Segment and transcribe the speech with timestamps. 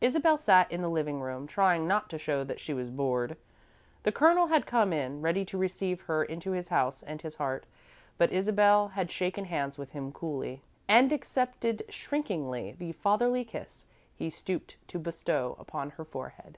[0.00, 3.36] Isabel sat in the living room, trying not to show that she was bored.
[4.04, 7.66] The Colonel had come in, ready to receive her into his house and his heart,
[8.16, 14.30] but Isabel had shaken hands with him coolly, and accepted shrinkingly the fatherly kiss he
[14.30, 16.56] stooped to bestow upon her forehead.